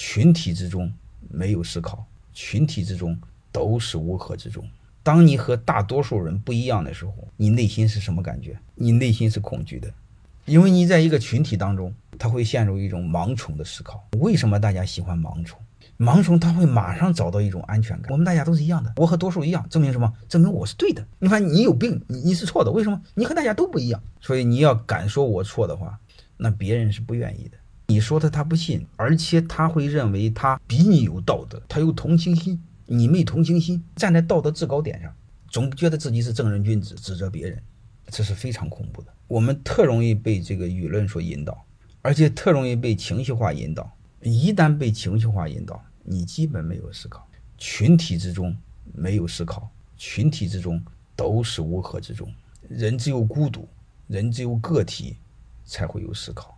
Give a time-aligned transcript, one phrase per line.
[0.00, 0.92] 群体之中
[1.28, 3.18] 没有思考，群体之中
[3.50, 4.64] 都是乌合之众。
[5.02, 8.56] 当你和大多数人不一样的时候，你内心是什么感觉？
[8.76, 9.92] 你内心是恐惧的，
[10.44, 14.06] 因为你在一个群体当中，他会陷入一种盲从的思考。
[14.20, 15.60] 为什么大家喜欢盲从？
[15.98, 18.12] 盲从他会马上找到一种安全感。
[18.12, 20.14] 我们大家都是一样的，我和多数一样，证明什么？
[20.28, 21.04] 证明我是对的。
[21.18, 23.02] 你看你有病，你你是错的，为什么？
[23.14, 25.98] 你和大家都不一样，所以你要敢说我错的话，
[26.36, 27.56] 那别人是不愿意的。
[27.90, 35.10] 你说他他不信，而且他会认为他比你有道德，他有同情心，你没同情心，站在道德制高点上，
[35.48, 37.62] 总觉得自己是正人君子，指责别人，
[38.08, 39.14] 这是非常恐怖的。
[39.26, 41.64] 我们特容易被这个舆论所引导，
[42.02, 43.90] 而且特容易被情绪化引导。
[44.20, 48.54] 一旦被情绪化引导，你基本没有思考，群体之中
[48.92, 50.78] 没有思考，群体之中
[51.16, 52.30] 都是乌合之众。
[52.68, 53.66] 人只有孤独，
[54.08, 55.16] 人只有个体，
[55.64, 56.57] 才会有思考。